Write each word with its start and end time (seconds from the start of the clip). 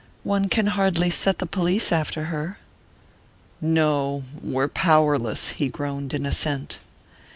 "One 0.23 0.49
can 0.49 0.65
hardly 0.65 1.11
set 1.11 1.37
the 1.37 1.45
police 1.45 1.91
after 1.91 2.23
her!" 2.23 2.57
"No; 3.77 4.23
we're 4.41 4.67
powerless," 4.67 5.49
he 5.49 5.69
groaned 5.69 6.15
in 6.15 6.25
assent. 6.25 6.79